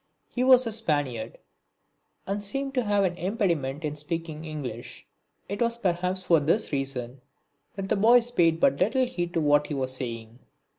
[0.31, 1.37] He was a Spaniard
[2.25, 5.05] and seemed to have an impediment in speaking English.
[5.47, 7.21] It was perhaps for this reason
[7.75, 10.39] that the boys paid but little heed to what he was saying.